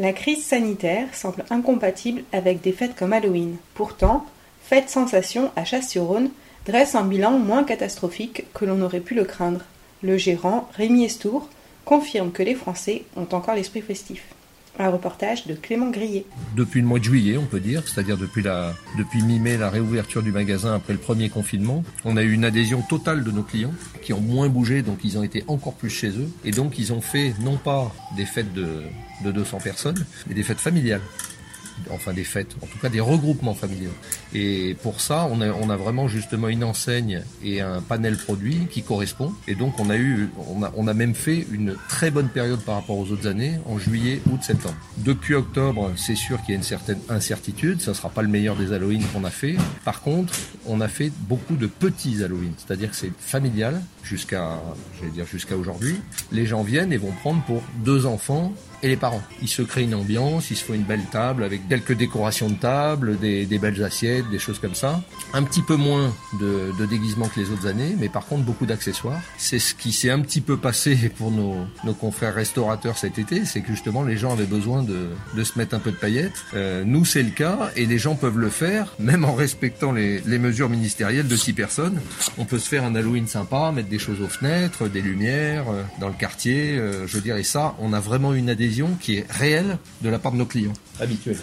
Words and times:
La 0.00 0.12
crise 0.12 0.44
sanitaire 0.44 1.12
semble 1.12 1.44
incompatible 1.50 2.22
avec 2.32 2.60
des 2.60 2.70
fêtes 2.70 2.94
comme 2.94 3.12
Halloween. 3.12 3.56
Pourtant, 3.74 4.24
Fête 4.62 4.88
Sensation 4.88 5.50
à 5.56 5.64
Chasse-sur-Rhône 5.64 6.30
dresse 6.66 6.94
un 6.94 7.02
bilan 7.02 7.32
moins 7.32 7.64
catastrophique 7.64 8.44
que 8.54 8.64
l'on 8.64 8.80
aurait 8.80 9.00
pu 9.00 9.14
le 9.14 9.24
craindre. 9.24 9.64
Le 10.04 10.16
gérant, 10.16 10.68
Rémi 10.76 11.04
Estour, 11.04 11.48
confirme 11.84 12.30
que 12.30 12.44
les 12.44 12.54
Français 12.54 13.06
ont 13.16 13.26
encore 13.32 13.56
l'esprit 13.56 13.80
festif. 13.80 14.22
Un 14.80 14.90
reportage 14.90 15.46
de 15.46 15.54
Clément 15.54 15.90
Grillet. 15.90 16.24
Depuis 16.56 16.80
le 16.80 16.86
mois 16.86 17.00
de 17.00 17.04
juillet, 17.04 17.36
on 17.36 17.46
peut 17.46 17.58
dire, 17.58 17.82
c'est-à-dire 17.86 18.16
depuis, 18.16 18.44
depuis 18.96 19.22
mi-mai, 19.22 19.56
la 19.56 19.70
réouverture 19.70 20.22
du 20.22 20.30
magasin 20.30 20.74
après 20.74 20.92
le 20.92 21.00
premier 21.00 21.28
confinement, 21.28 21.82
on 22.04 22.16
a 22.16 22.22
eu 22.22 22.32
une 22.32 22.44
adhésion 22.44 22.82
totale 22.82 23.24
de 23.24 23.30
nos 23.32 23.42
clients 23.42 23.74
qui 24.02 24.12
ont 24.12 24.20
moins 24.20 24.48
bougé, 24.48 24.82
donc 24.82 25.00
ils 25.02 25.18
ont 25.18 25.24
été 25.24 25.42
encore 25.48 25.74
plus 25.74 25.90
chez 25.90 26.10
eux. 26.10 26.30
Et 26.44 26.52
donc 26.52 26.78
ils 26.78 26.92
ont 26.92 27.00
fait 27.00 27.34
non 27.40 27.56
pas 27.56 27.92
des 28.16 28.24
fêtes 28.24 28.52
de, 28.54 28.82
de 29.24 29.32
200 29.32 29.58
personnes, 29.58 30.04
mais 30.28 30.34
des 30.34 30.44
fêtes 30.44 30.60
familiales 30.60 31.02
enfin 31.90 32.12
des 32.12 32.24
fêtes, 32.24 32.56
en 32.62 32.66
tout 32.66 32.78
cas 32.78 32.88
des 32.88 33.00
regroupements 33.00 33.54
familiaux. 33.54 33.92
Et 34.34 34.76
pour 34.82 35.00
ça, 35.00 35.28
on 35.30 35.40
a, 35.40 35.48
on 35.50 35.70
a 35.70 35.76
vraiment 35.76 36.08
justement 36.08 36.48
une 36.48 36.64
enseigne 36.64 37.22
et 37.42 37.60
un 37.60 37.80
panel 37.80 38.16
produit 38.16 38.66
qui 38.70 38.82
correspond. 38.82 39.32
Et 39.46 39.54
donc 39.54 39.78
on 39.80 39.90
a 39.90 39.96
eu, 39.96 40.28
on 40.54 40.62
a, 40.62 40.72
on 40.76 40.86
a 40.86 40.94
même 40.94 41.14
fait 41.14 41.46
une 41.50 41.76
très 41.88 42.10
bonne 42.10 42.28
période 42.28 42.60
par 42.60 42.76
rapport 42.76 42.98
aux 42.98 43.10
autres 43.10 43.26
années 43.26 43.58
en 43.66 43.78
juillet, 43.78 44.20
août, 44.30 44.40
septembre. 44.42 44.76
Depuis 44.98 45.34
octobre, 45.34 45.92
c'est 45.96 46.16
sûr 46.16 46.40
qu'il 46.42 46.50
y 46.50 46.52
a 46.52 46.56
une 46.56 46.62
certaine 46.62 46.98
incertitude. 47.08 47.80
Ça 47.80 47.94
sera 47.94 48.10
pas 48.10 48.22
le 48.22 48.28
meilleur 48.28 48.56
des 48.56 48.72
Halloween 48.72 49.02
qu'on 49.12 49.24
a 49.24 49.30
fait. 49.30 49.56
Par 49.84 50.02
contre, 50.02 50.34
on 50.66 50.80
a 50.80 50.88
fait 50.88 51.10
beaucoup 51.28 51.56
de 51.56 51.66
petits 51.66 52.22
Halloween, 52.22 52.52
c'est-à-dire 52.56 52.90
que 52.90 52.96
c'est 52.96 53.12
familial 53.18 53.80
jusqu'à, 54.02 54.60
je 54.98 55.06
vais 55.06 55.10
dire 55.10 55.26
jusqu'à 55.26 55.56
aujourd'hui. 55.56 55.96
Les 56.32 56.46
gens 56.46 56.62
viennent 56.62 56.92
et 56.92 56.96
vont 56.96 57.12
prendre 57.12 57.42
pour 57.42 57.62
deux 57.84 58.06
enfants 58.06 58.52
et 58.82 58.88
les 58.88 58.96
parents. 58.96 59.22
Ils 59.42 59.48
se 59.48 59.62
créent 59.62 59.84
une 59.84 59.94
ambiance, 59.94 60.50
ils 60.50 60.56
se 60.56 60.64
font 60.64 60.74
une 60.74 60.82
belle 60.82 61.04
table 61.10 61.42
avec 61.42 61.68
quelques 61.68 61.96
décorations 61.96 62.48
de 62.48 62.54
table, 62.54 63.18
des, 63.18 63.44
des 63.46 63.58
belles 63.58 63.82
assiettes, 63.82 64.17
des 64.22 64.38
choses 64.38 64.58
comme 64.58 64.74
ça. 64.74 65.00
Un 65.32 65.42
petit 65.42 65.62
peu 65.62 65.76
moins 65.76 66.12
de, 66.40 66.72
de 66.78 66.86
déguisement 66.86 67.28
que 67.28 67.38
les 67.38 67.50
autres 67.50 67.66
années, 67.66 67.94
mais 67.98 68.08
par 68.08 68.26
contre 68.26 68.44
beaucoup 68.44 68.66
d'accessoires. 68.66 69.20
C'est 69.36 69.58
ce 69.58 69.74
qui 69.74 69.92
s'est 69.92 70.10
un 70.10 70.20
petit 70.20 70.40
peu 70.40 70.56
passé 70.56 70.96
pour 71.16 71.30
nos, 71.30 71.56
nos 71.84 71.94
confrères 71.94 72.34
restaurateurs 72.34 72.98
cet 72.98 73.18
été, 73.18 73.44
c'est 73.44 73.60
que 73.60 73.68
justement 73.68 74.02
les 74.02 74.16
gens 74.16 74.32
avaient 74.32 74.44
besoin 74.44 74.82
de, 74.82 75.10
de 75.34 75.44
se 75.44 75.58
mettre 75.58 75.74
un 75.74 75.78
peu 75.78 75.90
de 75.90 75.96
paillettes. 75.96 76.44
Euh, 76.54 76.84
nous 76.84 77.04
c'est 77.04 77.22
le 77.22 77.30
cas 77.30 77.70
et 77.76 77.86
les 77.86 77.98
gens 77.98 78.14
peuvent 78.14 78.38
le 78.38 78.50
faire, 78.50 78.94
même 78.98 79.24
en 79.24 79.34
respectant 79.34 79.92
les, 79.92 80.20
les 80.20 80.38
mesures 80.38 80.68
ministérielles 80.68 81.28
de 81.28 81.36
six 81.36 81.52
personnes. 81.52 82.00
On 82.36 82.44
peut 82.44 82.58
se 82.58 82.68
faire 82.68 82.84
un 82.84 82.94
Halloween 82.94 83.26
sympa, 83.26 83.70
mettre 83.72 83.88
des 83.88 83.98
choses 83.98 84.20
aux 84.20 84.28
fenêtres, 84.28 84.88
des 84.88 85.02
lumières 85.02 85.68
euh, 85.68 85.82
dans 86.00 86.08
le 86.08 86.14
quartier, 86.14 86.78
euh, 86.78 87.06
je 87.06 87.18
et 87.36 87.42
ça, 87.42 87.74
on 87.78 87.92
a 87.92 88.00
vraiment 88.00 88.32
une 88.32 88.48
adhésion 88.48 88.96
qui 89.00 89.16
est 89.16 89.26
réelle 89.30 89.78
de 90.02 90.08
la 90.08 90.18
part 90.18 90.32
de 90.32 90.38
nos 90.38 90.46
clients 90.46 90.72
habituels. 91.00 91.36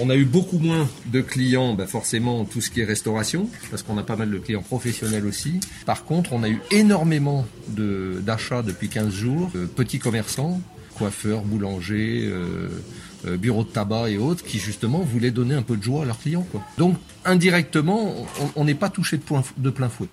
On 0.00 0.10
a 0.10 0.16
eu 0.16 0.24
beaucoup 0.24 0.58
moins 0.58 0.88
de 1.06 1.20
clients, 1.20 1.74
bah 1.74 1.86
forcément 1.86 2.44
tout 2.44 2.60
ce 2.60 2.70
qui 2.70 2.80
est 2.80 2.84
restauration, 2.84 3.48
parce 3.70 3.82
qu'on 3.82 3.98
a 3.98 4.04
pas 4.04 4.14
mal 4.16 4.30
de 4.30 4.38
clients 4.38 4.62
professionnels 4.62 5.26
aussi. 5.26 5.58
Par 5.86 6.04
contre, 6.04 6.32
on 6.32 6.42
a 6.44 6.48
eu 6.48 6.60
énormément 6.70 7.46
d'achats 7.68 8.62
depuis 8.62 8.88
15 8.88 9.12
jours, 9.12 9.50
de 9.54 9.66
petits 9.66 9.98
commerçants, 9.98 10.60
coiffeurs, 10.96 11.42
boulangers, 11.42 12.28
euh, 12.30 12.68
euh, 13.26 13.36
bureaux 13.36 13.64
de 13.64 13.68
tabac 13.70 14.10
et 14.10 14.18
autres, 14.18 14.44
qui 14.44 14.58
justement 14.58 15.00
voulaient 15.00 15.32
donner 15.32 15.54
un 15.56 15.62
peu 15.62 15.76
de 15.76 15.82
joie 15.82 16.02
à 16.02 16.04
leurs 16.04 16.18
clients. 16.18 16.46
Donc 16.76 16.96
indirectement, 17.24 18.14
on- 18.54 18.64
n'est 18.64 18.74
pas 18.76 18.90
touché 18.90 19.18
de 19.56 19.70
plein 19.70 19.88
fouet. 19.88 20.08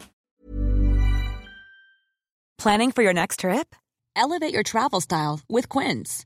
Planning 2.57 2.91
for 2.91 3.03
your 3.03 3.13
next 3.13 3.39
trip? 3.41 3.75
Elevate 4.15 4.51
your 4.53 4.63
travel 4.63 5.01
style 5.01 5.41
with 5.49 5.67
Quince. 5.67 6.25